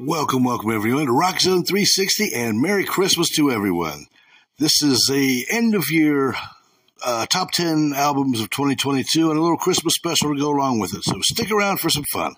Welcome, 0.00 0.42
welcome 0.42 0.72
everyone 0.72 1.06
to 1.06 1.12
Rock 1.12 1.38
Zone 1.38 1.62
360 1.62 2.34
and 2.34 2.60
Merry 2.60 2.84
Christmas 2.84 3.28
to 3.36 3.52
everyone. 3.52 4.06
This 4.58 4.82
is 4.82 5.06
the 5.08 5.46
end 5.48 5.76
of 5.76 5.88
year 5.88 6.34
uh, 7.04 7.26
top 7.26 7.52
10 7.52 7.92
albums 7.94 8.40
of 8.40 8.50
2022 8.50 9.30
and 9.30 9.38
a 9.38 9.40
little 9.40 9.56
Christmas 9.56 9.94
special 9.94 10.34
to 10.34 10.40
go 10.40 10.50
along 10.50 10.80
with 10.80 10.94
it. 10.94 11.04
So 11.04 11.20
stick 11.20 11.52
around 11.52 11.78
for 11.78 11.90
some 11.90 12.02
fun. 12.12 12.34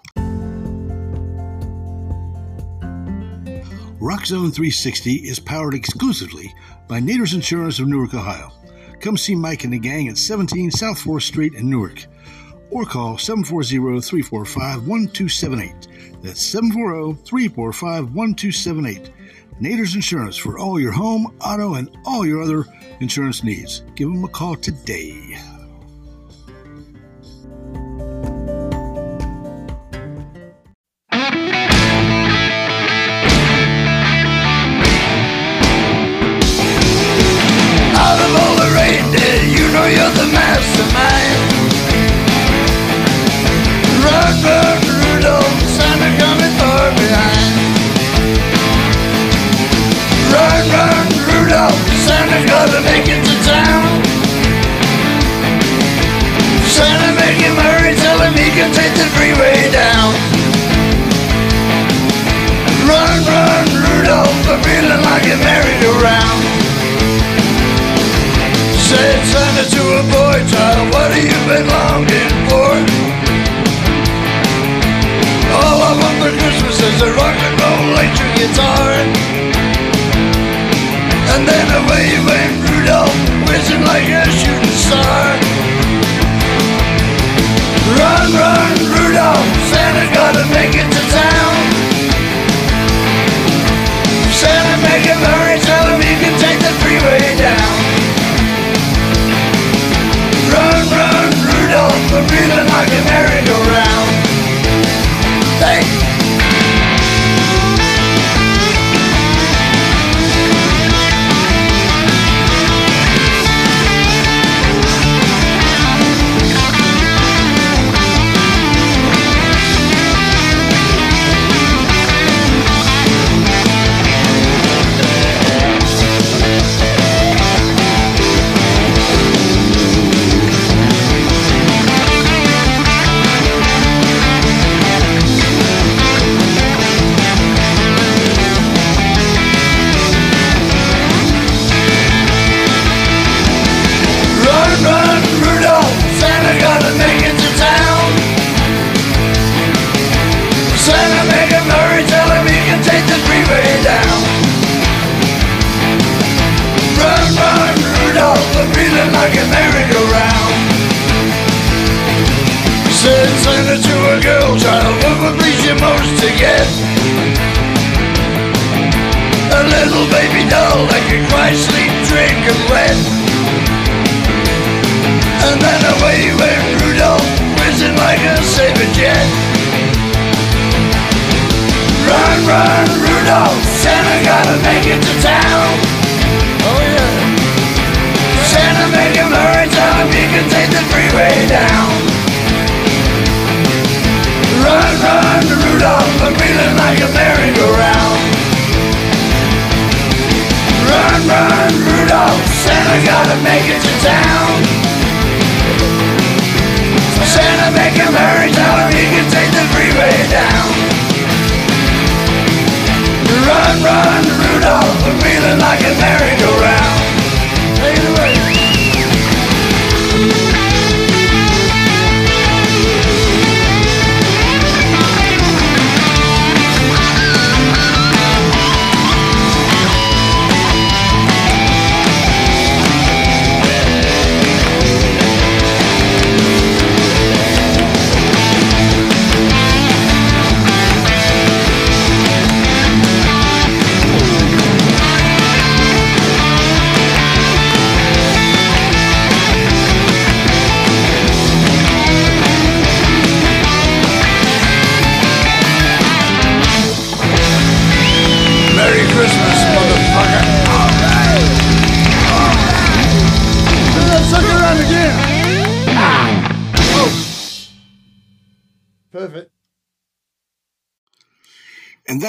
Rock 4.00 4.27
Zone 4.27 4.50
360 4.50 5.14
is 5.14 5.41
powered 5.41 5.73
exclusively 5.73 6.54
by 6.88 7.00
Nader's 7.00 7.32
Insurance 7.32 7.79
of 7.79 7.88
Newark, 7.88 8.12
Ohio. 8.12 8.52
Come 9.00 9.16
see 9.16 9.34
Mike 9.34 9.64
and 9.64 9.73
the 9.73 9.79
gang 9.79 10.09
at 10.09 10.18
17 10.18 10.73
South 10.73 10.98
4th 10.98 11.23
Street 11.23 11.54
in 11.54 11.70
Newark 11.70 12.04
or 12.70 12.84
call 12.84 13.16
740 13.16 14.02
345 14.02 14.86
1278. 14.86 15.86
That's 16.23 16.43
740 16.43 17.23
345 17.25 18.14
1278. 18.14 19.11
Nader's 19.61 19.95
Insurance 19.95 20.37
for 20.37 20.59
all 20.59 20.79
your 20.79 20.93
home, 20.93 21.34
auto, 21.41 21.74
and 21.74 21.91
all 22.05 22.27
your 22.27 22.43
other 22.43 22.66
insurance 23.01 23.43
needs. 23.43 23.83
Give 23.95 24.09
them 24.09 24.24
a 24.24 24.29
call 24.29 24.57
today. 24.57 25.38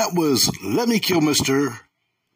That 0.08 0.16
was 0.18 0.50
Lemmy 0.64 1.02
Kilmister, 1.02 1.82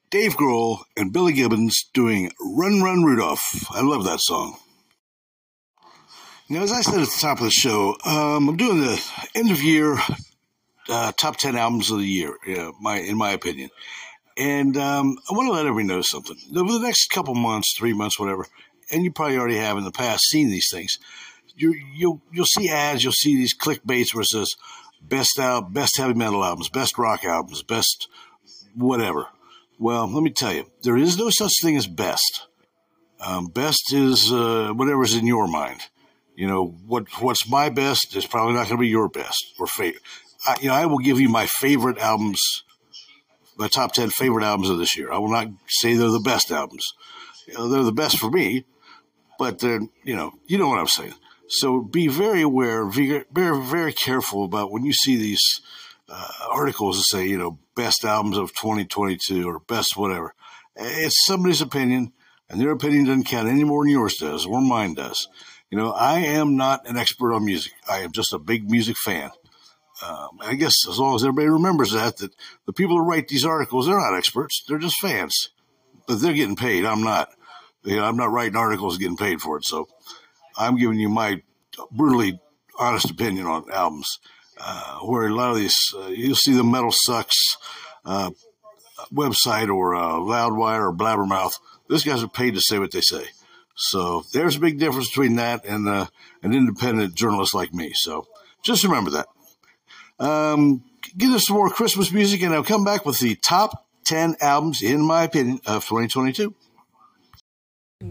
Dave 0.09 0.35
Grohl, 0.35 0.79
and 0.97 1.13
Billy 1.13 1.31
Gibbons 1.31 1.89
doing 1.93 2.29
Run 2.41 2.81
Run 2.81 3.05
Rudolph. 3.05 3.65
I 3.71 3.79
love 3.79 4.03
that 4.03 4.19
song. 4.19 4.57
Now, 6.49 6.63
as 6.63 6.73
I 6.73 6.81
said 6.81 6.99
at 6.99 7.07
the 7.07 7.17
top 7.21 7.37
of 7.37 7.45
the 7.45 7.49
show, 7.49 7.95
um, 8.03 8.49
I'm 8.49 8.57
doing 8.57 8.81
the 8.81 9.01
end 9.35 9.51
of 9.51 9.63
year 9.63 9.97
uh, 10.89 11.13
top 11.13 11.37
10 11.37 11.55
albums 11.55 11.89
of 11.91 11.99
the 11.99 12.05
year, 12.05 12.35
yeah, 12.45 12.71
my, 12.81 12.97
in 12.97 13.17
my 13.17 13.31
opinion. 13.31 13.69
And 14.35 14.75
um, 14.75 15.17
I 15.29 15.33
want 15.33 15.47
to 15.47 15.53
let 15.53 15.65
everyone 15.65 15.87
know 15.87 16.01
something. 16.01 16.35
Over 16.53 16.73
the 16.73 16.79
next 16.79 17.09
couple 17.09 17.35
months, 17.35 17.73
three 17.77 17.93
months, 17.93 18.19
whatever, 18.19 18.47
and 18.91 19.05
you 19.05 19.13
probably 19.13 19.37
already 19.37 19.55
have 19.55 19.77
in 19.77 19.85
the 19.85 19.91
past 19.91 20.23
seen 20.23 20.49
these 20.49 20.69
things. 20.69 20.97
You, 21.55 21.69
will 21.69 21.77
you'll, 21.93 22.21
you'll 22.33 22.45
see 22.45 22.69
ads, 22.69 23.01
you'll 23.01 23.13
see 23.13 23.37
these 23.37 23.57
clickbaits 23.57 24.13
where 24.13 24.23
it 24.23 24.27
says, 24.27 24.55
best 25.01 25.39
out, 25.39 25.73
best 25.73 25.97
heavy 25.97 26.13
metal 26.13 26.43
albums, 26.43 26.69
best 26.69 26.97
rock 26.97 27.23
albums, 27.23 27.63
best 27.63 28.07
whatever. 28.75 29.27
Well, 29.79 30.07
let 30.07 30.23
me 30.23 30.31
tell 30.31 30.53
you, 30.53 30.65
there 30.83 30.97
is 30.97 31.17
no 31.17 31.29
such 31.29 31.53
thing 31.61 31.75
as 31.75 31.87
best. 31.87 32.47
Um, 33.19 33.47
best 33.47 33.93
is 33.93 34.31
uh, 34.31 34.73
whatever's 34.75 35.15
in 35.15 35.27
your 35.27 35.47
mind. 35.47 35.81
You 36.35 36.47
know 36.47 36.67
what? 36.87 37.07
What's 37.21 37.47
my 37.49 37.69
best 37.69 38.15
is 38.15 38.25
probably 38.25 38.53
not 38.53 38.67
going 38.67 38.77
to 38.77 38.81
be 38.81 38.87
your 38.87 39.09
best 39.09 39.53
or 39.59 39.67
favorite. 39.67 40.01
I, 40.45 40.57
you 40.61 40.69
know, 40.69 40.73
I 40.73 40.85
will 40.85 40.97
give 40.97 41.19
you 41.19 41.29
my 41.29 41.45
favorite 41.45 41.99
albums, 41.99 42.41
my 43.57 43.67
top 43.67 43.93
ten 43.93 44.09
favorite 44.09 44.43
albums 44.43 44.69
of 44.69 44.79
this 44.79 44.97
year. 44.97 45.11
I 45.11 45.19
will 45.19 45.29
not 45.29 45.47
say 45.67 45.93
they're 45.93 46.09
the 46.09 46.19
best 46.19 46.51
albums. 46.51 46.85
You 47.47 47.55
know, 47.55 47.67
they're 47.67 47.83
the 47.83 47.91
best 47.91 48.17
for 48.17 48.31
me, 48.31 48.65
but 49.37 49.59
they're 49.59 49.81
you 50.03 50.15
know 50.15 50.33
you 50.47 50.57
know 50.57 50.69
what 50.69 50.79
I'm 50.79 50.87
saying. 50.87 51.13
So 51.53 51.81
be 51.81 52.07
very 52.07 52.41
aware, 52.41 52.85
very 52.85 53.25
very, 53.29 53.61
very 53.61 53.91
careful 53.91 54.45
about 54.45 54.71
when 54.71 54.85
you 54.85 54.93
see 54.93 55.17
these 55.17 55.59
uh, 56.07 56.27
articles 56.49 56.95
that 56.95 57.03
say 57.03 57.27
you 57.27 57.37
know 57.37 57.59
best 57.75 58.05
albums 58.05 58.37
of 58.37 58.53
2022 58.53 59.45
or 59.45 59.59
best 59.59 59.97
whatever. 59.97 60.33
It's 60.77 61.25
somebody's 61.25 61.59
opinion, 61.59 62.13
and 62.49 62.61
their 62.61 62.71
opinion 62.71 63.03
doesn't 63.03 63.25
count 63.25 63.49
any 63.49 63.65
more 63.65 63.83
than 63.83 63.91
yours 63.91 64.15
does 64.15 64.45
or 64.45 64.61
mine 64.61 64.93
does. 64.93 65.27
You 65.69 65.77
know, 65.77 65.91
I 65.91 66.19
am 66.19 66.55
not 66.55 66.87
an 66.87 66.95
expert 66.95 67.33
on 67.33 67.43
music. 67.43 67.73
I 67.89 67.99
am 67.99 68.13
just 68.13 68.31
a 68.31 68.39
big 68.39 68.71
music 68.71 68.95
fan. 68.97 69.31
Um, 70.07 70.39
I 70.39 70.55
guess 70.55 70.87
as 70.87 70.99
long 70.99 71.15
as 71.15 71.23
everybody 71.23 71.49
remembers 71.49 71.91
that, 71.91 72.15
that 72.17 72.31
the 72.65 72.73
people 72.73 72.95
who 72.95 73.03
write 73.03 73.27
these 73.27 73.43
articles, 73.43 73.87
they're 73.87 73.99
not 73.99 74.17
experts. 74.17 74.63
They're 74.69 74.79
just 74.79 75.01
fans, 75.01 75.49
but 76.07 76.21
they're 76.21 76.33
getting 76.33 76.55
paid. 76.55 76.85
I'm 76.85 77.03
not. 77.03 77.27
You 77.83 77.97
know, 77.97 78.05
I'm 78.05 78.15
not 78.15 78.31
writing 78.31 78.55
articles 78.55 78.97
getting 78.97 79.17
paid 79.17 79.41
for 79.41 79.57
it. 79.57 79.65
So 79.65 79.89
I'm 80.57 80.77
giving 80.77 80.99
you 80.99 81.09
my 81.09 81.41
brutally 81.91 82.39
honest 82.77 83.09
opinion 83.09 83.47
on 83.47 83.71
albums. 83.71 84.19
Uh, 84.63 84.99
where 84.99 85.27
a 85.27 85.33
lot 85.33 85.51
of 85.51 85.57
these, 85.57 85.75
uh, 85.97 86.07
you'll 86.07 86.35
see 86.35 86.53
the 86.53 86.63
Metal 86.63 86.91
Sucks 86.91 87.57
uh, 88.05 88.29
website 89.11 89.73
or 89.73 89.95
uh, 89.95 90.13
Loudwire 90.13 90.81
or 90.81 90.93
Blabbermouth. 90.93 91.53
Those 91.87 92.03
guys 92.03 92.21
are 92.23 92.27
paid 92.27 92.53
to 92.53 92.61
say 92.61 92.77
what 92.77 92.91
they 92.91 93.01
say. 93.01 93.25
So 93.75 94.23
there's 94.33 94.57
a 94.57 94.59
big 94.59 94.77
difference 94.77 95.09
between 95.09 95.37
that 95.37 95.65
and 95.65 95.87
uh, 95.87 96.05
an 96.43 96.53
independent 96.53 97.15
journalist 97.15 97.55
like 97.55 97.73
me. 97.73 97.91
So 97.95 98.27
just 98.63 98.83
remember 98.83 99.11
that. 99.11 99.27
Um, 100.19 100.83
give 101.17 101.31
us 101.31 101.47
some 101.47 101.57
more 101.57 101.69
Christmas 101.69 102.11
music, 102.11 102.43
and 102.43 102.53
I'll 102.53 102.63
come 102.63 102.83
back 102.83 103.05
with 103.05 103.19
the 103.19 103.35
top 103.35 103.87
10 104.05 104.35
albums, 104.41 104.83
in 104.83 105.01
my 105.01 105.23
opinion, 105.23 105.59
of 105.65 105.83
2022. 105.85 106.53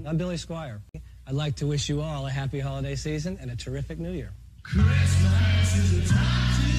I'm 0.05 0.17
Billy 0.17 0.37
Squier. 0.37 0.81
I'd 1.31 1.37
like 1.37 1.55
to 1.57 1.67
wish 1.69 1.89
you 1.89 2.01
all 2.01 2.27
a 2.27 2.31
happy 2.31 2.59
holiday 2.59 2.97
season 2.97 3.39
and 3.41 3.53
a 3.53 3.57
terrific 3.57 4.01
new 4.01 4.11
year. 4.11 4.33
Christmas 4.65 5.77
is 5.77 6.11
a 6.11 6.13
time 6.13 6.70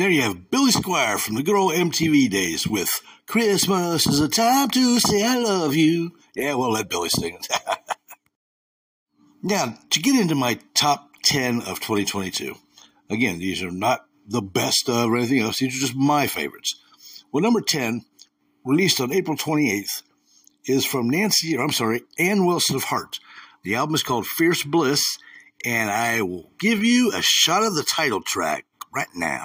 And 0.00 0.06
there 0.06 0.12
you 0.12 0.22
have 0.22 0.50
Billy 0.50 0.72
Squier 0.72 1.18
from 1.18 1.34
the 1.34 1.42
good 1.42 1.54
old 1.54 1.74
MTV 1.74 2.30
days 2.30 2.66
with 2.66 2.88
Christmas 3.26 4.06
is 4.06 4.18
a 4.18 4.30
time 4.30 4.70
to 4.70 4.98
say 4.98 5.22
I 5.22 5.36
love 5.36 5.76
you. 5.76 6.16
Yeah, 6.34 6.54
we'll 6.54 6.72
let 6.72 6.88
Billy 6.88 7.10
sing 7.10 7.34
it. 7.34 7.46
now, 9.42 9.76
to 9.90 10.00
get 10.00 10.18
into 10.18 10.34
my 10.34 10.58
top 10.72 11.10
10 11.24 11.56
of 11.56 11.80
2022, 11.80 12.54
again, 13.10 13.40
these 13.40 13.62
are 13.62 13.70
not 13.70 14.06
the 14.26 14.40
best 14.40 14.88
of 14.88 15.10
or 15.10 15.18
anything 15.18 15.40
else, 15.40 15.58
these 15.58 15.76
are 15.76 15.80
just 15.80 15.94
my 15.94 16.26
favorites. 16.26 16.82
Well, 17.30 17.42
number 17.42 17.60
10, 17.60 18.06
released 18.64 19.02
on 19.02 19.12
April 19.12 19.36
28th, 19.36 20.02
is 20.64 20.86
from 20.86 21.10
Nancy, 21.10 21.58
or 21.58 21.62
I'm 21.62 21.72
sorry, 21.72 22.04
Ann 22.18 22.46
Wilson 22.46 22.76
of 22.76 22.84
Heart. 22.84 23.20
The 23.64 23.74
album 23.74 23.96
is 23.96 24.02
called 24.02 24.26
Fierce 24.26 24.62
Bliss, 24.62 25.18
and 25.62 25.90
I 25.90 26.22
will 26.22 26.52
give 26.58 26.82
you 26.82 27.12
a 27.12 27.20
shot 27.20 27.64
of 27.64 27.74
the 27.74 27.82
title 27.82 28.22
track 28.22 28.64
right 28.94 29.14
now. 29.14 29.44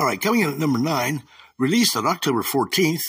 All 0.00 0.06
right, 0.06 0.18
coming 0.18 0.40
in 0.40 0.48
at 0.48 0.56
number 0.56 0.78
nine, 0.78 1.24
released 1.58 1.94
on 1.94 2.06
October 2.06 2.42
14th 2.42 3.02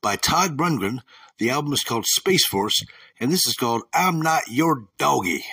by 0.00 0.14
Todd 0.14 0.56
Rundgren. 0.56 1.00
The 1.38 1.50
album 1.50 1.72
is 1.72 1.82
called 1.82 2.06
Space 2.06 2.46
Force, 2.46 2.84
and 3.18 3.32
this 3.32 3.48
is 3.48 3.56
called 3.56 3.82
I'm 3.92 4.22
Not 4.22 4.42
Your 4.46 4.84
Doggy. 4.96 5.44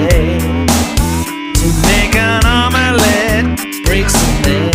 Leg 0.00 0.40
to 1.54 1.66
make 1.82 2.14
an 2.16 2.44
omelette, 2.46 3.84
break 3.84 4.08
some 4.08 4.44
eggs? 4.44 4.67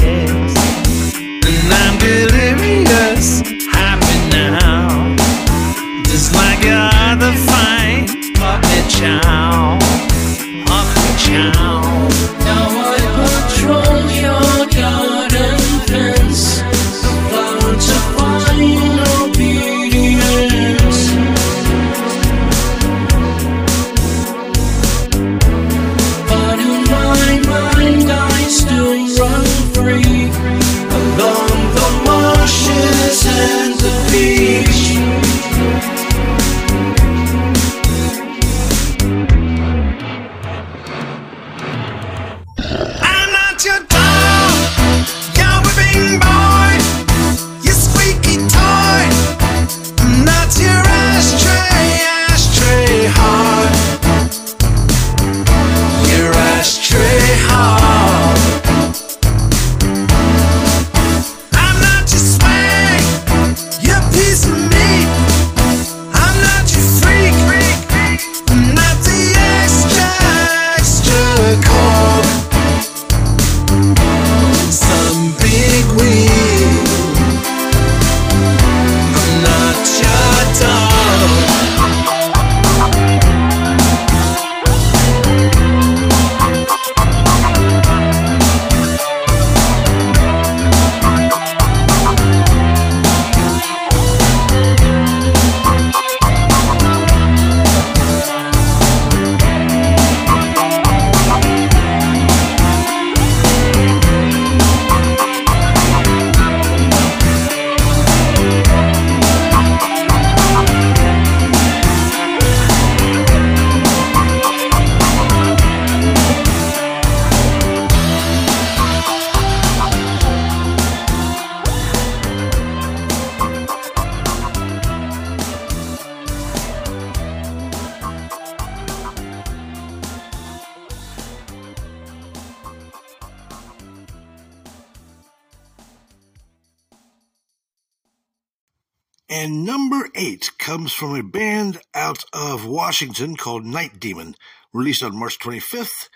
And 139.36 139.66
number 139.66 140.10
eight 140.14 140.52
comes 140.60 140.94
from 140.94 141.16
a 141.16 141.24
band 141.24 141.82
out 141.96 142.24
of 142.34 142.68
Washington 142.68 143.36
called 143.36 143.66
Night 143.66 144.00
Demon, 144.00 144.36
released 144.72 145.02
on 145.02 145.18
March 145.18 145.40
25th. 145.40 146.10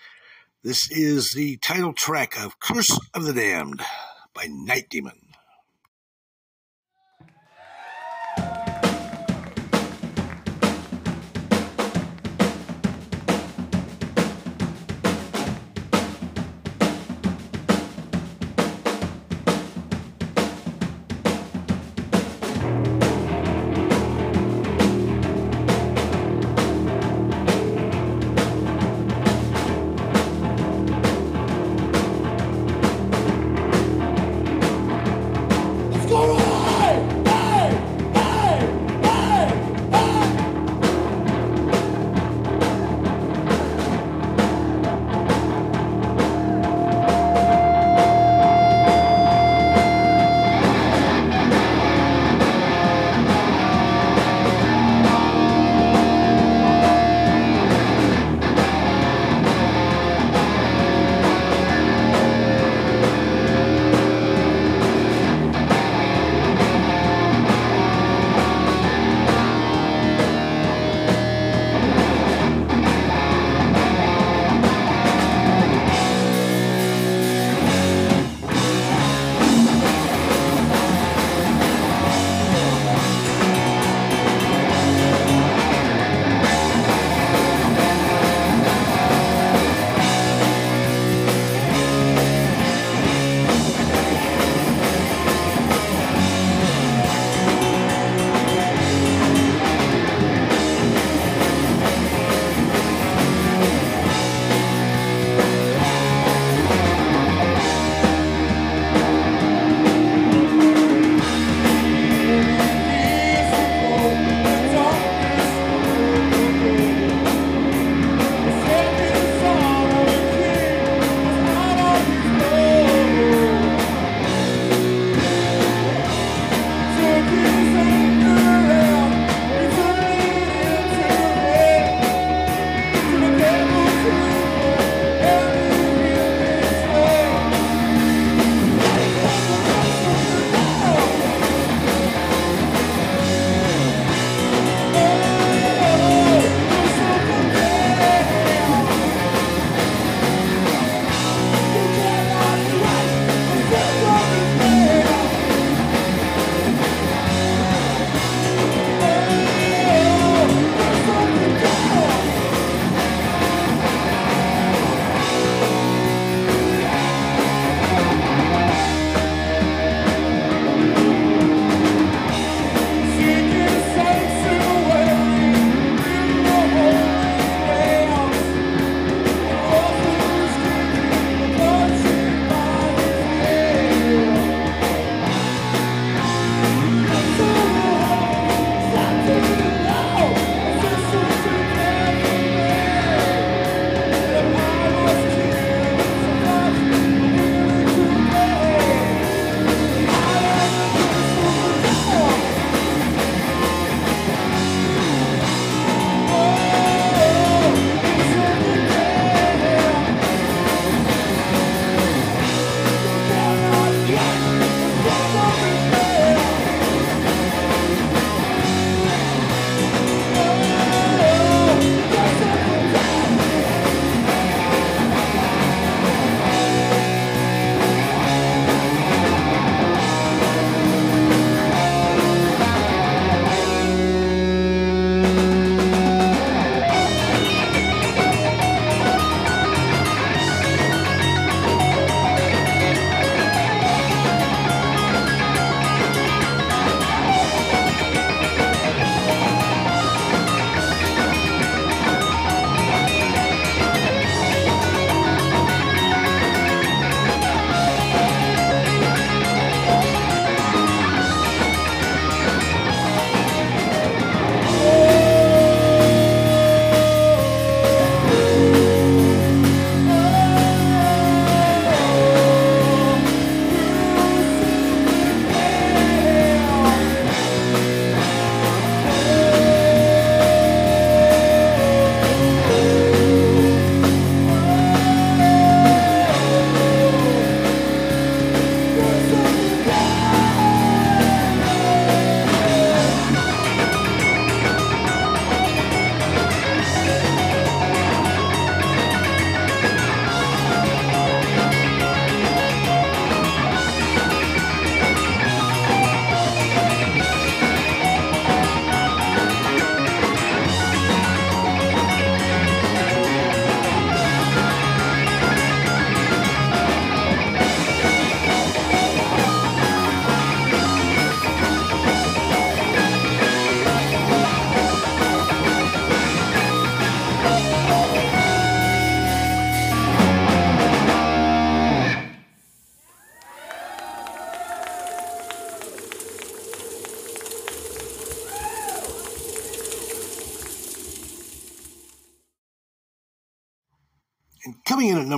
This 0.64 0.92
is 0.92 1.32
the 1.32 1.58
title 1.58 1.94
track 1.94 2.38
of 2.38 2.60
Curse 2.60 2.96
of 3.16 3.24
the 3.24 3.34
Damned 3.34 3.82
by 4.36 4.46
Night 4.48 4.90
Demon. 4.92 5.27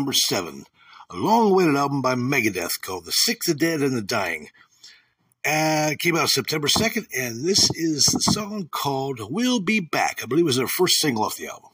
number 0.09 0.17
seven, 0.17 0.63
a 1.11 1.15
long-awaited 1.15 1.75
album 1.75 2.01
by 2.01 2.15
Megadeth 2.15 2.81
called 2.81 3.05
"The 3.05 3.11
Sick, 3.11 3.41
the 3.45 3.53
Dead, 3.53 3.81
and 3.83 3.95
the 3.95 4.01
Dying." 4.01 4.47
Uh, 5.45 5.91
came 5.99 6.15
out 6.15 6.29
September 6.29 6.67
2nd, 6.67 7.05
and 7.15 7.45
this 7.45 7.69
is 7.75 8.05
the 8.05 8.19
song 8.19 8.69
called 8.71 9.19
We'll 9.29 9.59
Be 9.59 9.79
Back. 9.79 10.21
I 10.23 10.25
believe 10.25 10.45
it 10.45 10.47
was 10.47 10.55
their 10.55 10.67
first 10.67 10.95
single 10.95 11.25
off 11.25 11.37
the 11.37 11.45
album. 11.45 11.69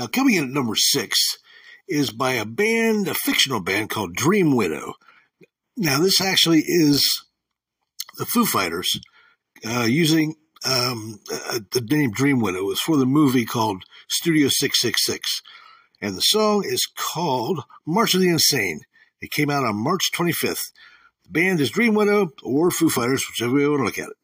Now, 0.00 0.06
coming 0.06 0.36
in 0.36 0.44
at 0.44 0.50
number 0.50 0.76
six 0.76 1.36
is 1.86 2.10
by 2.10 2.32
a 2.32 2.46
band, 2.46 3.06
a 3.06 3.12
fictional 3.12 3.60
band 3.60 3.90
called 3.90 4.14
Dream 4.14 4.56
Widow. 4.56 4.94
Now, 5.76 6.00
this 6.00 6.22
actually 6.22 6.60
is 6.60 7.06
the 8.16 8.24
Foo 8.24 8.46
Fighters 8.46 8.98
uh, 9.62 9.82
using 9.82 10.36
um, 10.64 11.20
uh, 11.30 11.60
the 11.72 11.82
name 11.82 12.12
Dream 12.12 12.40
Widow 12.40 12.60
It 12.60 12.64
was 12.64 12.80
for 12.80 12.96
the 12.96 13.04
movie 13.04 13.44
called 13.44 13.84
Studio 14.08 14.48
666. 14.48 15.42
And 16.00 16.16
the 16.16 16.22
song 16.22 16.64
is 16.64 16.88
called 16.96 17.64
March 17.86 18.14
of 18.14 18.22
the 18.22 18.30
Insane. 18.30 18.80
It 19.20 19.30
came 19.30 19.50
out 19.50 19.64
on 19.64 19.76
March 19.76 20.08
25th. 20.14 20.72
The 21.24 21.30
band 21.30 21.60
is 21.60 21.68
Dream 21.68 21.92
Widow 21.92 22.30
or 22.42 22.70
Foo 22.70 22.88
Fighters, 22.88 23.26
whichever 23.28 23.54
way 23.54 23.60
you 23.60 23.70
want 23.72 23.80
to 23.80 23.84
look 23.84 23.98
at 23.98 24.08
it. 24.08 24.16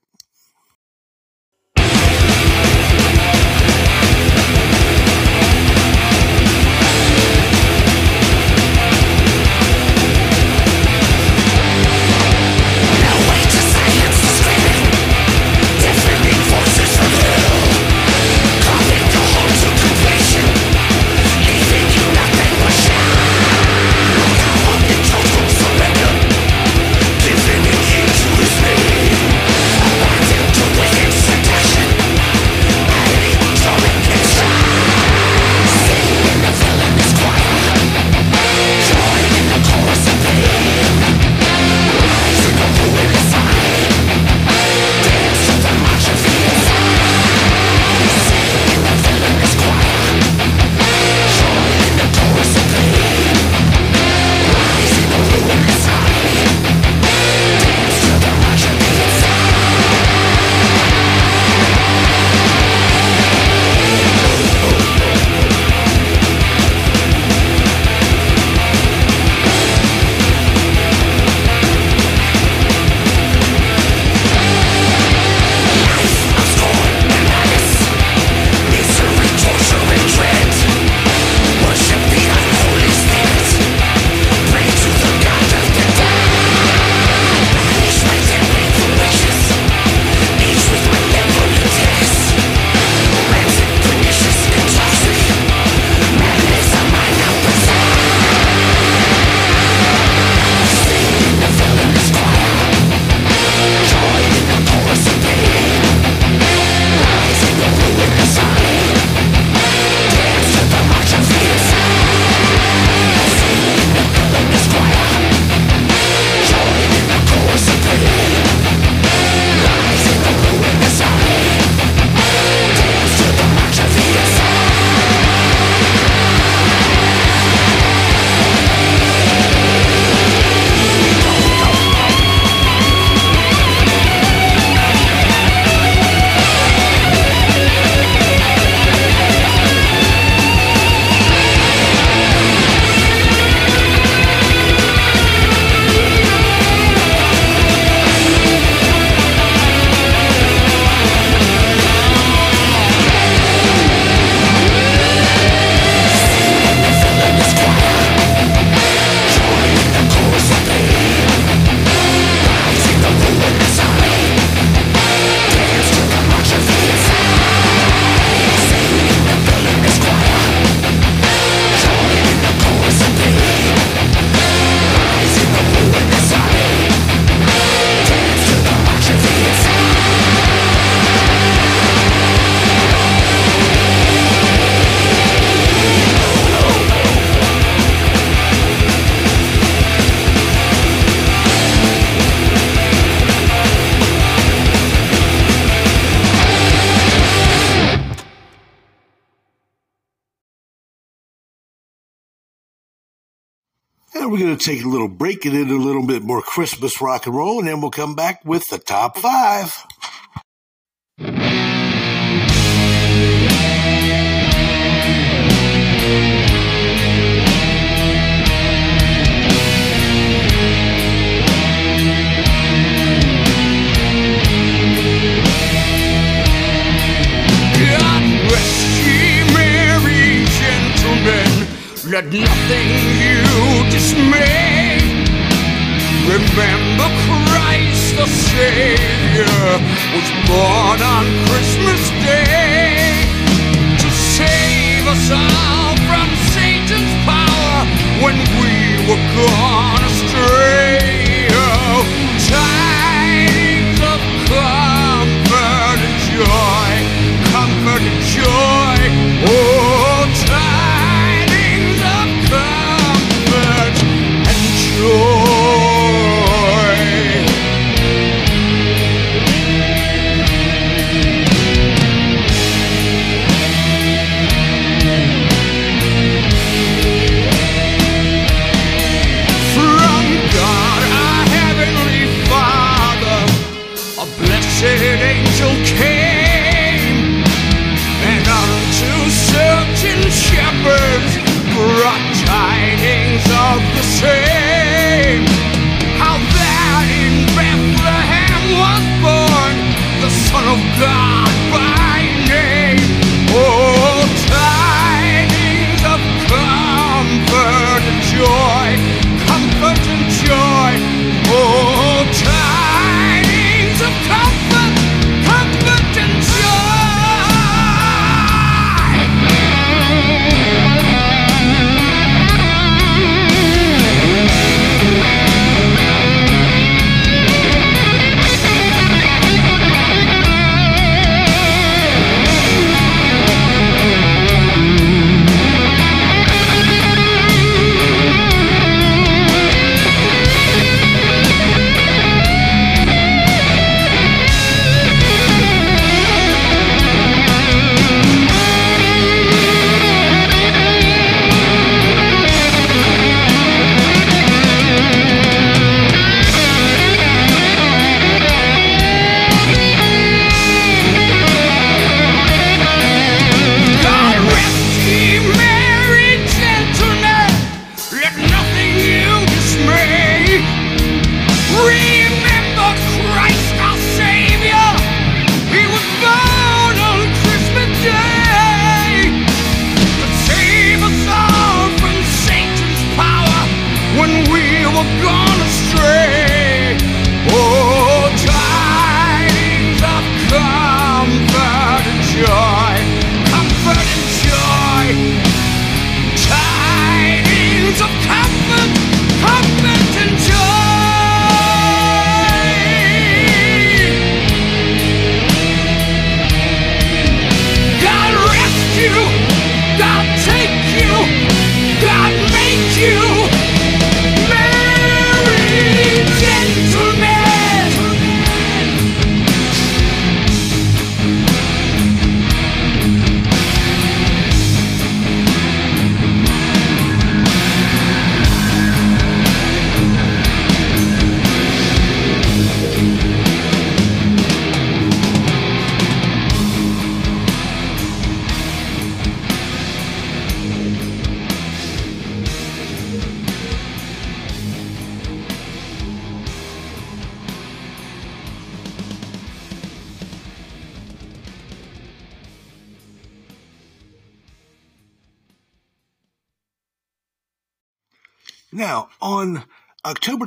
Take 204.66 204.84
a 204.84 204.88
little 204.88 205.06
break 205.06 205.44
and 205.44 205.54
into 205.54 205.76
a 205.76 205.78
little 205.78 206.04
bit 206.04 206.24
more 206.24 206.42
Christmas 206.42 207.00
rock 207.00 207.26
and 207.26 207.36
roll, 207.36 207.60
and 207.60 207.68
then 207.68 207.80
we'll 207.80 207.88
come 207.88 208.16
back 208.16 208.44
with 208.44 208.64
the 208.68 208.78
top 208.78 209.16
five. 209.16 209.72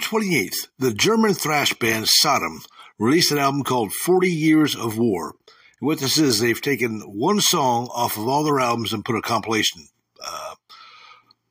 28th, 0.10 0.68
the 0.80 0.94
German 0.94 1.36
thrash 1.36 1.74
band 1.76 2.08
Sodom 2.08 2.64
released 2.98 3.32
an 3.32 3.38
album 3.38 3.64
called 3.64 3.94
40 3.94 4.28
Years 4.28 4.76
of 4.76 4.98
War. 4.98 5.36
And 5.80 5.88
what 5.88 6.00
this 6.00 6.18
is, 6.18 6.40
they've 6.40 6.60
taken 6.60 7.02
one 7.02 7.42
song 7.42 7.90
off 7.94 8.18
of 8.18 8.28
all 8.28 8.44
their 8.44 8.60
albums 8.60 8.92
and 8.92 9.06
put 9.06 9.16
a 9.16 9.22
compilation 9.22 9.88
uh, 10.26 10.56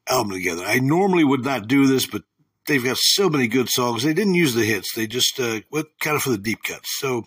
album 0.09 0.32
together. 0.32 0.64
I 0.64 0.80
normally 0.80 1.22
would 1.22 1.44
not 1.44 1.68
do 1.68 1.86
this, 1.86 2.06
but 2.06 2.22
they've 2.66 2.84
got 2.84 2.98
so 2.98 3.30
many 3.30 3.46
good 3.46 3.68
songs. 3.68 4.02
They 4.02 4.12
didn't 4.12 4.34
use 4.34 4.54
the 4.54 4.64
hits, 4.64 4.92
they 4.92 5.06
just 5.06 5.38
uh, 5.38 5.61
went 5.70 5.86
kind 6.00 6.16
of 6.16 6.22
for 6.22 6.30
the 6.30 6.38
deep 6.38 6.64
cuts. 6.64 6.98
So 6.98 7.26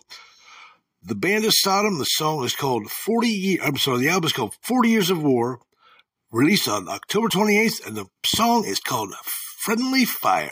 the 1.02 1.16
band 1.16 1.46
is 1.46 1.62
Sodom. 1.62 1.98
The 1.98 2.04
song 2.04 2.44
is 2.44 2.56
called 2.56 2.92
40 2.92 3.28
Years, 3.28 3.62
I'm 3.64 3.78
sorry, 3.78 4.00
the 4.02 4.10
album 4.10 4.28
is 4.28 4.34
called 4.34 4.56
40 4.62 4.90
Years 4.90 5.10
of 5.10 5.24
War 5.24 5.62
released 6.30 6.68
on 6.68 6.90
October 6.90 7.30
28th, 7.30 7.88
and 7.88 7.96
the 7.96 8.06
song 8.26 8.66
is 8.66 8.82
called 8.82 9.14
Friendly 9.64 10.04
Fire. 10.06 10.52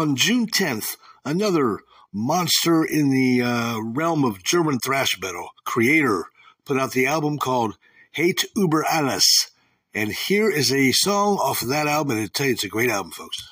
On 0.00 0.16
June 0.16 0.46
10th, 0.46 0.96
another 1.26 1.80
monster 2.10 2.82
in 2.82 3.10
the 3.10 3.42
uh, 3.42 3.78
realm 3.82 4.24
of 4.24 4.42
German 4.42 4.78
thrash 4.78 5.20
metal, 5.20 5.50
Kreator, 5.66 6.22
put 6.64 6.78
out 6.78 6.92
the 6.92 7.06
album 7.06 7.36
called 7.36 7.76
Hate 8.12 8.46
Uber 8.56 8.82
Alles. 8.90 9.50
And 9.92 10.10
here 10.10 10.48
is 10.50 10.72
a 10.72 10.92
song 10.92 11.36
off 11.36 11.60
of 11.60 11.68
that 11.68 11.86
album, 11.86 12.16
and 12.16 12.24
I 12.24 12.30
tell 12.32 12.46
you, 12.46 12.54
it's 12.54 12.64
a 12.64 12.68
great 12.68 12.88
album, 12.88 13.12
folks. 13.12 13.46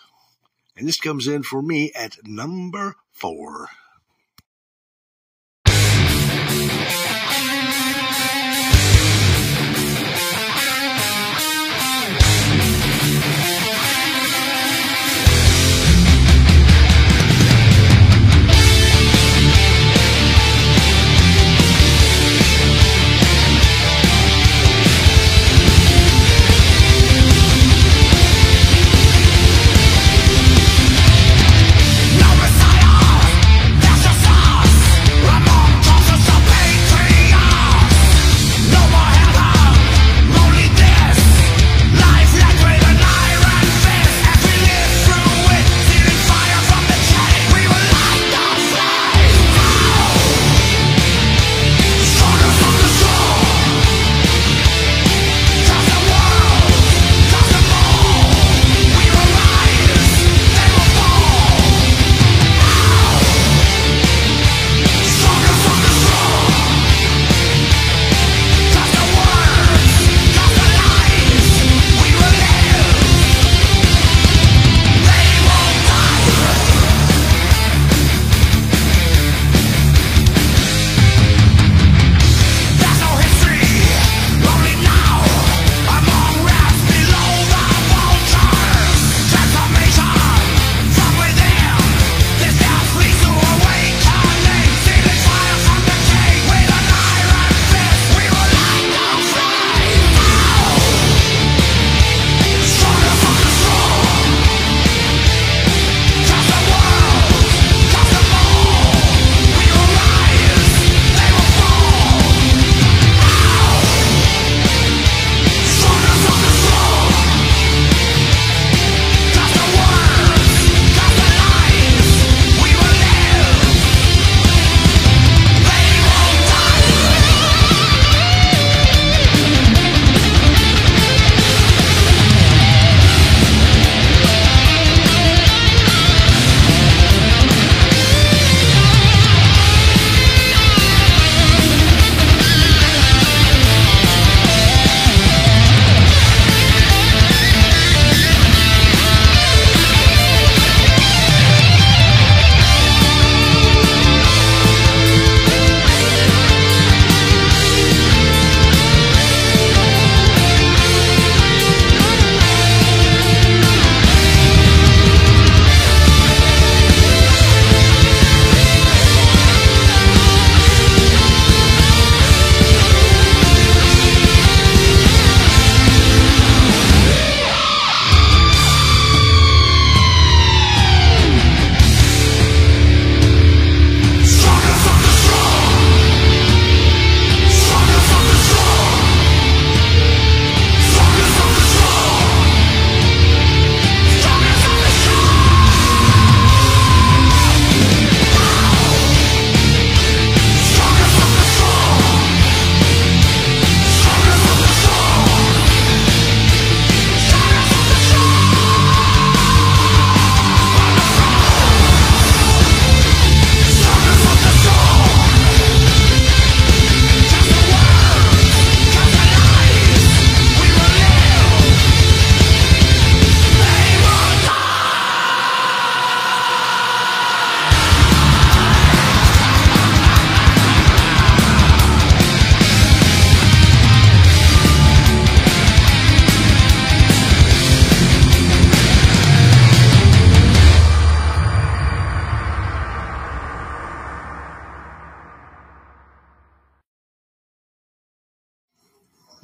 And 0.74 0.88
this 0.88 0.98
comes 0.98 1.26
in 1.26 1.42
for 1.42 1.60
me 1.60 1.92
at 1.94 2.16
number 2.24 2.96
four. 3.12 3.68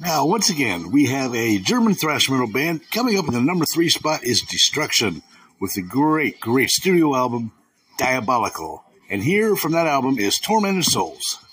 Now, 0.05 0.27
once 0.27 0.51
again, 0.51 0.91
we 0.91 1.05
have 1.05 1.33
a 1.33 1.57
German 1.57 1.95
thrash 1.95 2.29
metal 2.29 2.45
band. 2.45 2.91
Coming 2.91 3.17
up 3.17 3.27
in 3.27 3.33
the 3.33 3.41
number 3.41 3.65
three 3.65 3.89
spot 3.89 4.23
is 4.23 4.41
Destruction 4.41 5.23
with 5.59 5.73
the 5.73 5.81
great, 5.81 6.39
great 6.39 6.69
studio 6.69 7.15
album 7.15 7.53
Diabolical. 7.97 8.83
And 9.09 9.23
here 9.23 9.55
from 9.55 9.71
that 9.71 9.87
album 9.87 10.19
is 10.19 10.37
Tormented 10.37 10.85
Souls. 10.85 11.43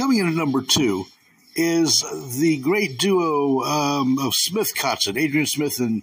Coming 0.00 0.16
in 0.16 0.28
at 0.28 0.34
number 0.34 0.62
two 0.62 1.04
is 1.54 2.02
the 2.38 2.56
great 2.56 2.98
duo 2.98 3.60
um, 3.60 4.18
of 4.18 4.32
Smith 4.34 4.74
Kotzen, 4.74 5.18
Adrian 5.18 5.44
Smith 5.44 5.78
and 5.78 6.02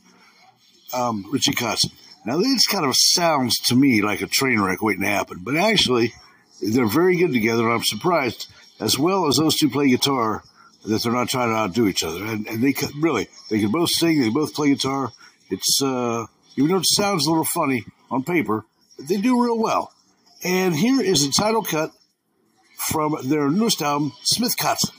um, 0.93 1.25
Richie 1.31 1.53
Kotzen. 1.53 1.91
Now, 2.23 2.37
this 2.37 2.67
kind 2.67 2.85
of 2.85 2.93
sounds 2.95 3.57
to 3.69 3.75
me 3.75 4.03
like 4.03 4.21
a 4.21 4.27
train 4.27 4.61
wreck 4.61 4.83
waiting 4.83 5.01
to 5.01 5.07
happen, 5.07 5.39
but 5.41 5.57
actually, 5.57 6.13
they're 6.61 6.85
very 6.85 7.17
good 7.17 7.33
together, 7.33 7.67
I'm 7.67 7.83
surprised, 7.83 8.45
as 8.79 8.99
well 8.99 9.27
as 9.27 9.37
those 9.37 9.55
two 9.55 9.67
play 9.67 9.89
guitar, 9.89 10.43
that 10.85 11.01
they're 11.01 11.11
not 11.11 11.29
trying 11.29 11.49
to 11.49 11.55
outdo 11.55 11.87
each 11.87 12.03
other. 12.03 12.23
And, 12.23 12.45
and 12.47 12.63
they 12.63 12.73
could, 12.73 12.91
really, 13.01 13.29
they 13.49 13.59
can 13.59 13.71
both 13.71 13.89
sing, 13.89 14.21
they 14.21 14.29
both 14.29 14.53
play 14.53 14.69
guitar. 14.69 15.11
It's, 15.49 15.81
uh, 15.81 16.27
even 16.55 16.69
though 16.69 16.77
it 16.77 16.85
sounds 16.85 17.25
a 17.25 17.31
little 17.31 17.45
funny 17.45 17.83
on 18.11 18.23
paper, 18.23 18.63
they 18.99 19.17
do 19.17 19.43
real 19.43 19.57
well. 19.57 19.91
And 20.43 20.75
here 20.75 21.01
is 21.01 21.25
the 21.25 21.33
title 21.33 21.63
cut 21.63 21.91
from 22.77 23.17
their 23.23 23.49
newest 23.49 23.81
album, 23.81 24.13
Smith 24.23 24.55
Kotzen. 24.57 24.91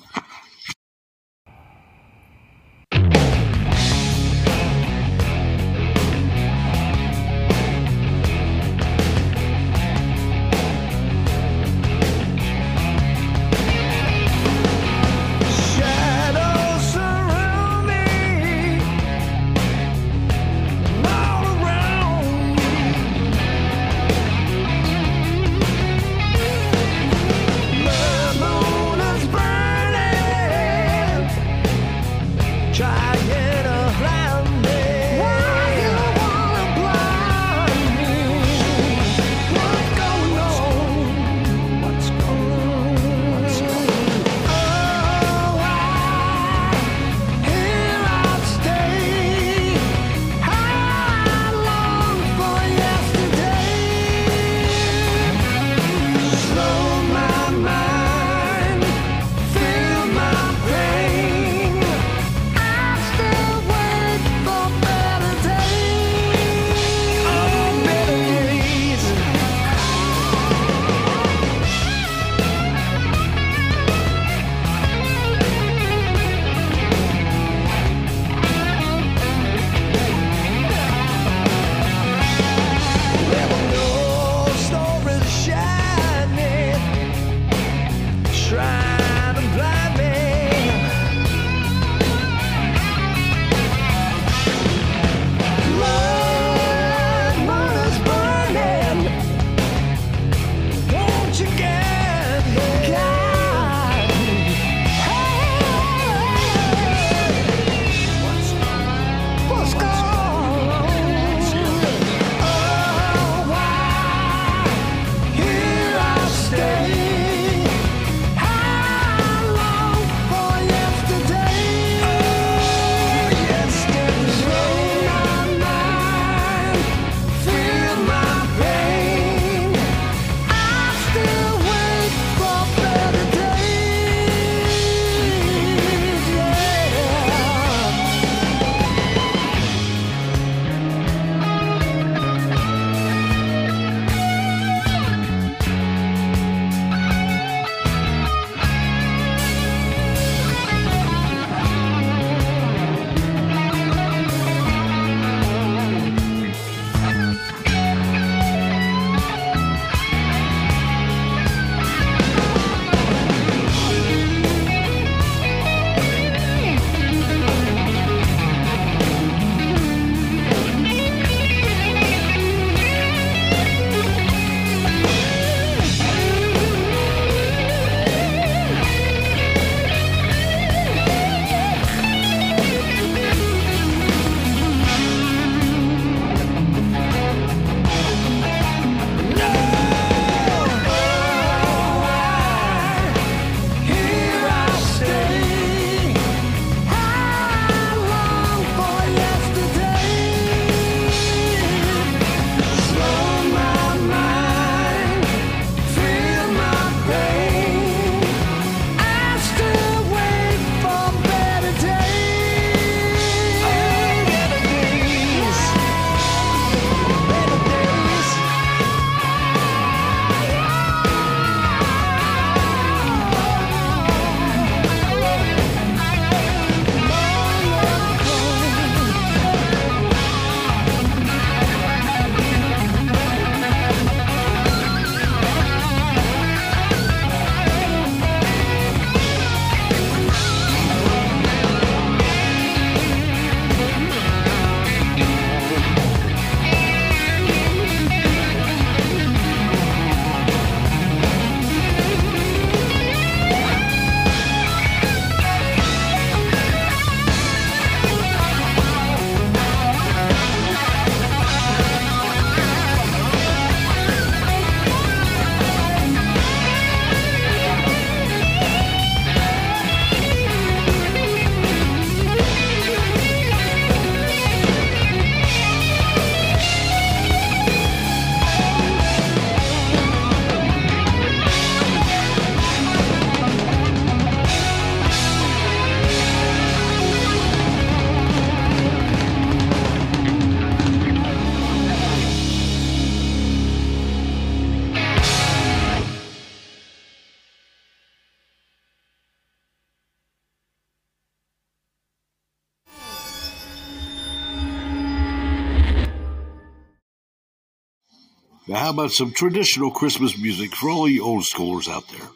How 308.89 308.95
about 308.95 309.13
some 309.13 309.31
traditional 309.33 309.91
Christmas 309.91 310.39
music 310.39 310.75
for 310.75 310.89
all 310.89 311.07
you 311.07 311.23
old 311.23 311.45
schoolers 311.45 311.91
out 311.91 312.09
there? 312.09 312.27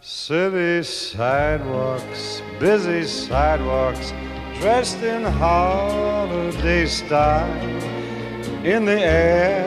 City 0.00 0.82
sidewalks, 0.82 2.42
busy 2.60 3.04
sidewalks, 3.04 4.12
dressed 4.60 5.02
in 5.02 5.22
holiday 5.22 6.84
style. 6.84 7.50
In 8.66 8.84
the 8.84 9.00
air, 9.00 9.66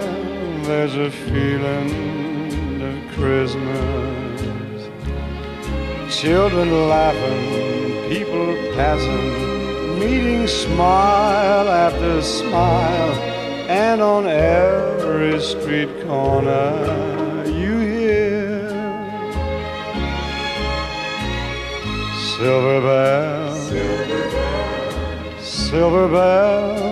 there's 0.61 0.93
a 0.93 1.09
feeling 1.09 2.83
of 2.83 3.15
Christmas. 3.15 4.89
Children 6.15 6.87
laughing, 6.87 8.09
people 8.09 8.55
passing, 8.75 9.56
meeting 9.99 10.47
smile 10.47 11.67
after 11.69 12.21
smile, 12.21 13.13
and 13.69 14.01
on 14.01 14.27
every 14.27 15.39
street 15.41 15.89
corner 16.05 17.43
you 17.45 17.77
hear 17.79 18.69
Silver 22.37 22.81
bells, 22.81 23.69
silver 25.41 26.07
bells, 26.07 26.87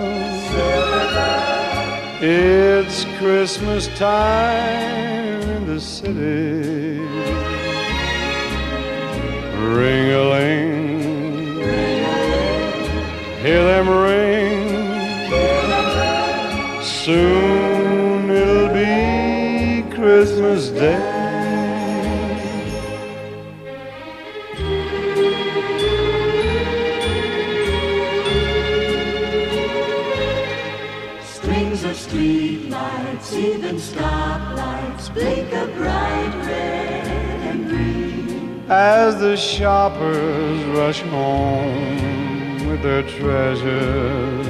It's 2.20 3.04
Christmas 3.18 3.86
time 3.98 5.42
in 5.42 5.66
the 5.66 5.80
city. 5.80 6.98
Ring 9.76 10.06
a 10.12 10.22
ling, 10.32 10.75
hear 13.46 13.62
them 13.62 13.88
ring. 13.88 14.66
Soon 16.82 18.28
it'll 18.28 18.74
be 18.74 19.88
Christmas 19.94 20.70
Day. 20.70 20.98
Strings 31.22 31.84
of 31.84 31.94
street 31.94 32.68
lights, 32.68 33.32
even 33.32 33.76
stoplights, 33.76 35.14
blink 35.14 35.52
a 35.52 35.66
bright 35.76 36.34
red 36.46 37.06
and 37.48 37.68
green. 37.68 38.64
as 38.68 39.20
the 39.20 39.36
shoppers 39.36 40.64
rush 40.64 41.00
home 41.02 42.15
their 42.82 43.02
treasures. 43.02 44.46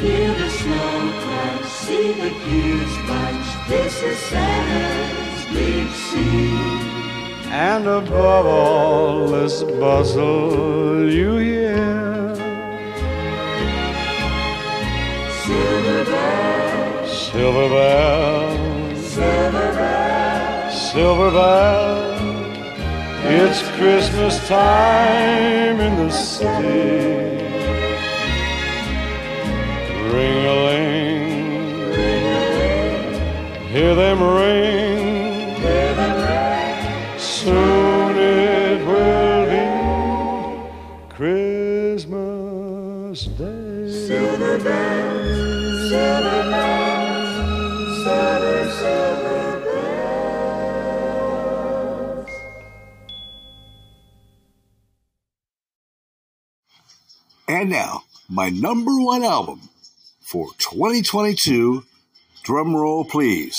Hear 0.00 0.34
the 0.34 0.50
snow 0.50 1.12
crunch, 1.22 1.66
see 1.66 2.12
the 2.12 2.30
gears 2.44 2.96
bunch. 3.06 3.68
This 3.68 4.02
is 4.02 4.18
Santa's 4.18 5.44
big 5.54 5.88
scene. 5.90 6.82
And 7.50 7.86
above 7.86 8.46
all 8.46 9.28
this 9.28 9.62
bustle, 9.62 11.08
you 11.10 11.36
hear 11.36 12.34
Silver 15.44 16.04
bells, 16.04 17.28
silver 17.28 17.68
bells, 17.68 19.06
silver 19.06 19.72
bells, 19.74 20.92
silver 20.92 21.30
bells. 21.30 22.01
It's 23.24 23.62
Christmas 23.76 24.48
time 24.48 25.80
in 25.80 25.96
the 25.96 26.10
city. 26.10 27.38
Ring 30.12 30.44
a 30.44 30.54
ling, 30.66 31.92
hear 33.68 33.94
them 33.94 34.20
ring. 34.20 34.91
And 57.52 57.68
now, 57.68 58.04
my 58.30 58.48
number 58.48 58.92
one 58.92 59.22
album 59.22 59.68
for 60.22 60.46
2022. 60.56 61.84
Drum 62.42 62.74
roll, 62.74 63.04
please. 63.04 63.54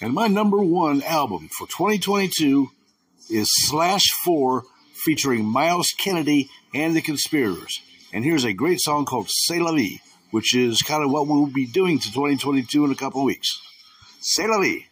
And 0.00 0.14
my 0.14 0.28
number 0.28 0.58
one 0.58 1.02
album 1.02 1.48
for 1.58 1.66
2022 1.66 2.68
is 3.30 3.48
Slash 3.52 4.06
4 4.22 4.62
featuring 5.04 5.44
Myles 5.44 5.92
Kennedy 5.98 6.50
and 6.72 6.94
the 6.94 7.02
Conspirators. 7.02 7.80
And 8.12 8.24
here's 8.24 8.44
a 8.44 8.52
great 8.52 8.80
song 8.80 9.06
called 9.06 9.28
C'est 9.28 9.58
la 9.58 9.72
vie, 9.72 10.00
which 10.34 10.52
is 10.52 10.82
kind 10.82 11.04
of 11.04 11.12
what 11.12 11.28
we'll 11.28 11.46
be 11.46 11.64
doing 11.64 11.96
to 11.96 12.12
2022 12.12 12.84
in 12.84 12.90
a 12.90 12.96
couple 12.96 13.20
of 13.20 13.24
weeks. 13.24 13.60
C'est 14.20 14.48
la 14.48 14.58
vie. 14.58 14.84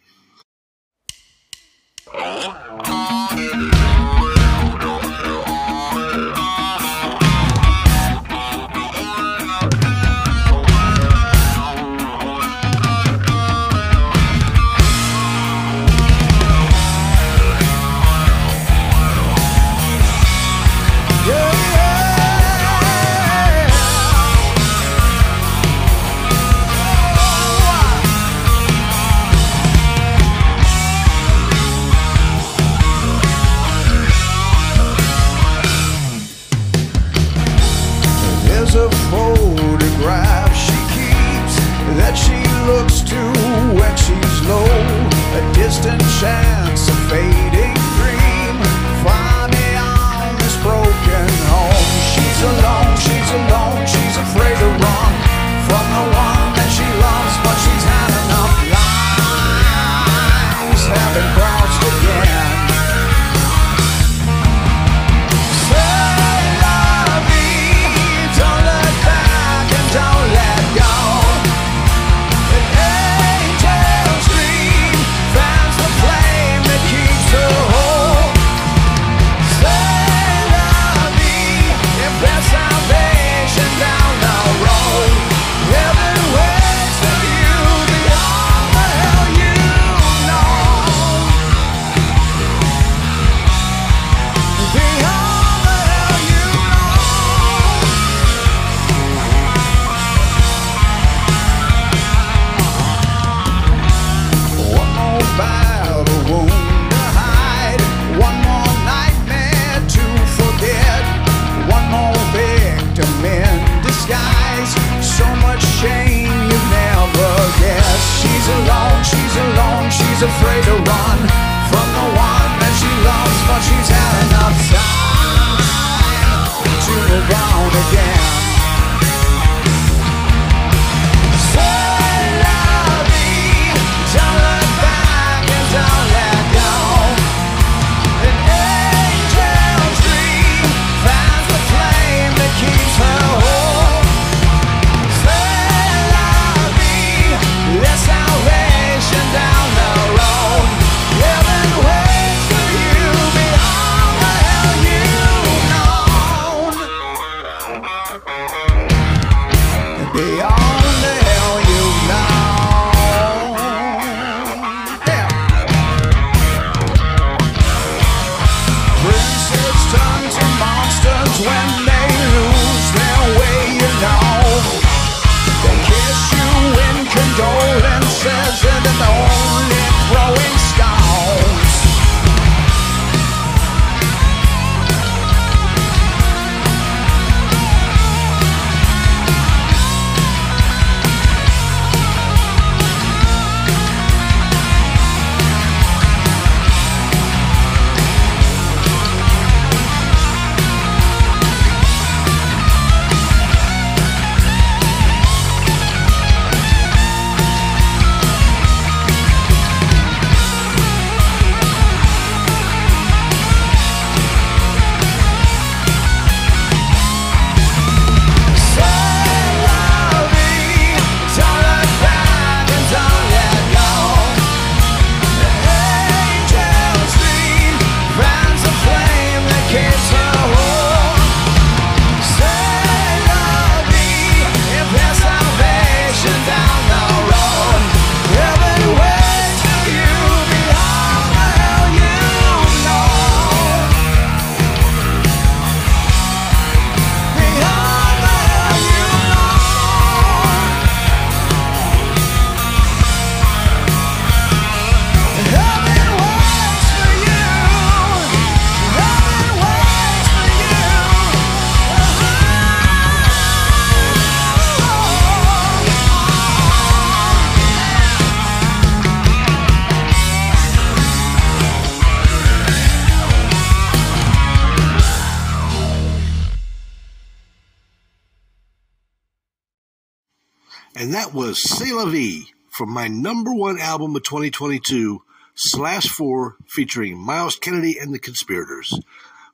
Was 281.33 281.63
C'est 281.63 281.91
La 281.91 282.05
Vie 282.05 282.53
from 282.69 282.91
my 282.91 283.07
number 283.07 283.51
one 283.51 283.79
album 283.79 284.15
of 284.15 284.23
2022, 284.23 285.23
Slash 285.55 286.07
4, 286.07 286.57
featuring 286.67 287.17
Myles 287.17 287.55
Kennedy 287.55 287.97
and 287.99 288.13
the 288.13 288.19
Conspirators. 288.19 288.99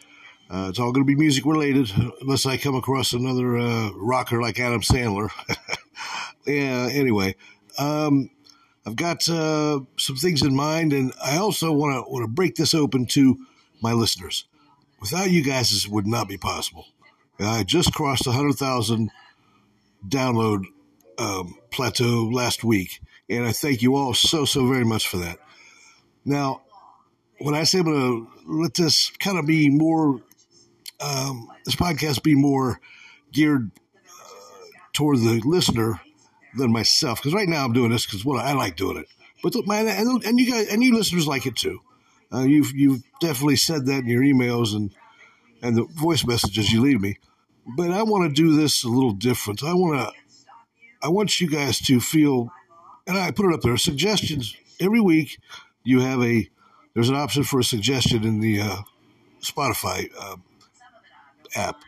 Uh, 0.51 0.69
it's 0.71 0.79
all 0.79 0.93
going 0.93 1.05
to 1.05 1.09
be 1.09 1.17
music 1.17 1.45
related, 1.45 1.91
unless 2.21 2.47
I 2.47 2.57
come 2.57 2.75
across 2.75 3.13
another 3.13 3.59
uh, 3.59 3.91
rocker 3.95 4.41
like 4.41 4.59
Adam 4.59 4.81
Sandler. 4.81 5.31
yeah. 6.47 6.89
Anyway, 6.91 7.35
um, 7.79 8.31
I've 8.87 8.97
got 8.97 9.29
uh, 9.29 9.81
some 9.99 10.17
things 10.17 10.43
in 10.43 10.55
mind, 10.55 10.95
and 10.95 11.13
I 11.23 11.37
also 11.37 11.73
want 11.73 11.95
to 11.95 12.11
want 12.11 12.23
to 12.23 12.29
break 12.29 12.55
this 12.55 12.73
open 12.73 13.05
to 13.07 13.45
my 13.83 13.93
listeners. 13.93 14.45
Without 15.01 15.31
you 15.31 15.43
guys, 15.43 15.71
this 15.71 15.87
would 15.87 16.07
not 16.07 16.29
be 16.29 16.39
possible. 16.39 16.87
I 17.39 17.63
just 17.63 17.93
crossed 17.93 18.27
100,000 18.27 19.11
download 20.07 20.65
um, 21.19 21.55
plateau 21.71 22.29
last 22.33 22.65
week, 22.65 23.01
and 23.29 23.45
I 23.45 23.53
thank 23.53 23.83
you 23.83 23.97
all 23.97 24.15
so 24.15 24.45
so 24.45 24.67
very 24.67 24.85
much 24.85 25.09
for 25.09 25.19
that. 25.19 25.39
Now, 26.25 26.63
when 27.39 27.55
I 27.55 27.65
say 27.65 27.79
I'm 27.79 27.85
going 27.85 28.27
to 28.27 28.31
let 28.47 28.75
this 28.75 29.11
kind 29.19 29.39
of 29.39 29.47
be 29.47 29.69
more, 29.69 30.21
um, 31.01 31.49
this 31.65 31.77
podcast 31.77 32.23
be 32.23 32.35
more 32.35 32.81
geared 33.33 33.71
uh, 34.07 34.67
toward 34.93 35.19
the 35.19 35.41
listener 35.45 36.01
than 36.57 36.73
myself, 36.73 37.19
because 37.19 37.35
right 37.35 37.49
now 37.49 37.65
I'm 37.65 37.73
doing 37.73 37.91
this 37.91 38.07
because 38.07 38.25
well 38.25 38.41
I 38.41 38.53
like 38.53 38.77
doing 38.77 38.99
it, 38.99 39.07
but 39.43 39.53
the, 39.53 39.63
my, 39.67 39.79
and, 39.79 40.25
and 40.25 40.39
you 40.39 40.51
guys 40.51 40.69
and 40.69 40.83
you 40.83 40.95
listeners 40.95 41.27
like 41.27 41.47
it 41.47 41.57
too. 41.57 41.81
Uh, 42.33 42.41
you've 42.41 42.73
you've 42.73 43.03
definitely 43.21 43.57
said 43.57 43.87
that 43.87 44.01
in 44.01 44.07
your 44.07 44.23
emails 44.23 44.75
and 44.75 44.95
and 45.63 45.77
the 45.77 45.85
voice 45.85 46.25
messages 46.25 46.71
you 46.71 46.81
leave 46.81 47.01
me 47.01 47.19
but 47.77 47.91
I 47.91 48.03
want 48.03 48.29
to 48.29 48.43
do 48.43 48.57
this 48.57 48.85
a 48.85 48.89
little 48.89 49.13
different. 49.13 49.63
I 49.63 49.75
want 49.75 50.01
to, 50.01 50.47
I 51.03 51.09
want 51.09 51.41
you 51.41 51.49
guys 51.49 51.79
to 51.81 52.01
feel, 52.01 52.51
and 53.07 53.17
I 53.17 53.31
put 53.31 53.47
it 53.47 53.55
up 53.55 53.61
there, 53.61 53.77
suggestions 53.77 54.57
every 54.81 55.01
week. 55.01 55.39
You 55.85 56.01
have 56.01 56.23
a, 56.23 56.49
there's 56.95 57.09
an 57.09 57.15
option 57.15 57.45
for 57.45 57.61
a 57.61 57.65
suggestion 57.65 58.25
in 58.25 58.41
the 58.41 58.61
uh, 58.61 58.77
Spotify 59.41 60.11
uh, 60.19 60.37
app, 61.55 61.81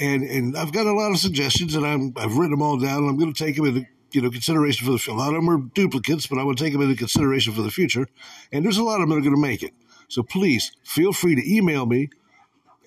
and 0.00 0.22
and 0.22 0.56
I've 0.56 0.72
got 0.72 0.86
a 0.86 0.92
lot 0.92 1.10
of 1.10 1.18
suggestions, 1.18 1.74
and 1.74 1.86
I'm 1.86 2.12
I've 2.16 2.36
written 2.36 2.52
them 2.52 2.62
all 2.62 2.78
down, 2.78 3.02
and 3.02 3.10
I'm 3.10 3.18
going 3.18 3.32
to 3.32 3.44
take 3.44 3.56
them 3.56 3.66
into 3.66 3.86
you 4.12 4.22
know 4.22 4.30
consideration 4.30 4.86
for 4.86 4.92
the. 4.92 4.98
future. 4.98 5.16
A 5.16 5.18
lot 5.20 5.34
of 5.34 5.34
them 5.34 5.50
are 5.50 5.58
duplicates, 5.58 6.26
but 6.26 6.38
I 6.38 6.44
to 6.44 6.54
take 6.54 6.72
them 6.72 6.82
into 6.82 6.96
consideration 6.96 7.52
for 7.52 7.62
the 7.62 7.70
future, 7.70 8.08
and 8.52 8.64
there's 8.64 8.78
a 8.78 8.84
lot 8.84 9.00
of 9.00 9.08
them 9.08 9.10
that 9.10 9.16
are 9.16 9.30
going 9.30 9.34
to 9.34 9.40
make 9.40 9.62
it. 9.62 9.72
So 10.08 10.22
please 10.22 10.72
feel 10.84 11.12
free 11.12 11.34
to 11.34 11.56
email 11.56 11.86
me 11.86 12.08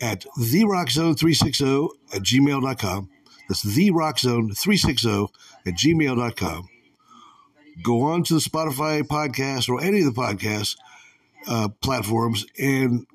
at 0.01 0.25
therockzone360 0.37 1.89
at 2.13 2.21
gmail.com. 2.23 3.09
That's 3.47 3.63
therockzone360 3.63 5.29
at 5.65 5.73
gmail.com. 5.73 6.69
Go 7.83 8.01
on 8.01 8.23
to 8.23 8.33
the 8.33 8.39
Spotify 8.39 9.01
podcast 9.03 9.69
or 9.69 9.81
any 9.81 9.99
of 9.99 10.13
the 10.13 10.19
podcast 10.21 10.77
uh, 11.47 11.69
platforms 11.81 12.45
and 12.59 13.05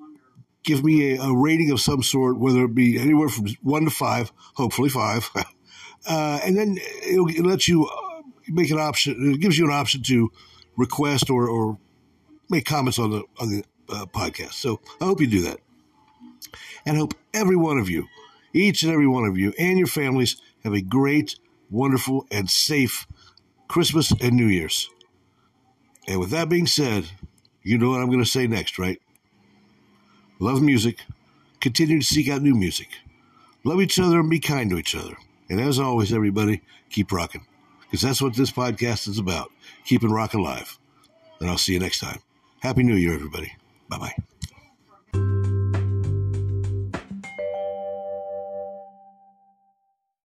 give 0.62 0.84
me 0.84 1.16
a, 1.16 1.22
a, 1.22 1.36
rating 1.36 1.70
of 1.70 1.80
some 1.80 2.02
sort, 2.02 2.38
whether 2.38 2.64
it 2.64 2.74
be 2.74 2.98
anywhere 2.98 3.28
from 3.28 3.46
one 3.62 3.84
to 3.84 3.90
five, 3.90 4.32
hopefully 4.54 4.88
five. 4.88 5.28
uh, 6.08 6.40
and 6.44 6.56
then 6.56 6.78
it'll, 7.06 7.28
it'll 7.28 7.44
let 7.44 7.68
you 7.68 7.86
uh, 7.86 8.22
make 8.48 8.70
an 8.70 8.78
option. 8.78 9.34
It 9.34 9.40
gives 9.40 9.58
you 9.58 9.66
an 9.66 9.72
option 9.72 10.02
to 10.04 10.32
request 10.76 11.30
or, 11.30 11.48
or 11.48 11.78
make 12.48 12.64
comments 12.64 12.98
on 12.98 13.10
the, 13.10 13.22
on 13.38 13.50
the 13.50 13.64
uh, 13.88 14.06
podcast. 14.06 14.54
So 14.54 14.80
I 15.00 15.04
hope 15.04 15.20
you 15.20 15.26
do 15.26 15.42
that 15.42 15.60
and 16.84 16.96
hope 16.96 17.14
every 17.34 17.56
one 17.56 17.78
of 17.78 17.88
you, 17.88 18.06
each 18.52 18.82
and 18.82 18.92
every 18.92 19.06
one 19.06 19.24
of 19.24 19.36
you, 19.36 19.52
and 19.58 19.78
your 19.78 19.86
families 19.86 20.36
have 20.64 20.72
a 20.72 20.80
great, 20.80 21.36
wonderful, 21.70 22.26
and 22.30 22.50
safe 22.50 23.06
Christmas 23.68 24.12
and 24.20 24.32
New 24.32 24.46
Year's. 24.46 24.88
And 26.08 26.20
with 26.20 26.30
that 26.30 26.48
being 26.48 26.66
said, 26.66 27.06
you 27.62 27.78
know 27.78 27.90
what 27.90 28.00
I'm 28.00 28.10
going 28.10 28.22
to 28.22 28.30
say 28.30 28.46
next, 28.46 28.78
right? 28.78 29.00
Love 30.38 30.62
music, 30.62 31.04
continue 31.60 31.98
to 31.98 32.04
seek 32.04 32.28
out 32.28 32.42
new 32.42 32.54
music, 32.54 32.88
love 33.64 33.80
each 33.80 33.98
other, 33.98 34.20
and 34.20 34.30
be 34.30 34.38
kind 34.38 34.70
to 34.70 34.78
each 34.78 34.94
other. 34.94 35.16
And 35.48 35.60
as 35.60 35.78
always, 35.78 36.12
everybody, 36.12 36.62
keep 36.90 37.10
rocking, 37.10 37.46
because 37.82 38.02
that's 38.02 38.22
what 38.22 38.34
this 38.34 38.50
podcast 38.50 39.08
is 39.08 39.18
about 39.18 39.50
keeping 39.84 40.10
rock 40.10 40.34
alive. 40.34 40.78
And 41.40 41.50
I'll 41.50 41.58
see 41.58 41.72
you 41.72 41.80
next 41.80 42.00
time. 42.00 42.20
Happy 42.60 42.82
New 42.82 42.96
Year, 42.96 43.14
everybody. 43.14 43.52
Bye 43.88 43.98
bye. 43.98 44.14